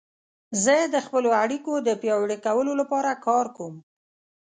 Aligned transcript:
زه 0.63 0.75
د 0.93 0.95
خپلو 1.05 1.29
اړیکو 1.43 1.73
د 1.87 1.89
پیاوړي 2.01 2.37
کولو 2.45 2.71
لپاره 2.81 3.11
کار 3.27 3.45
کوم. 3.57 3.75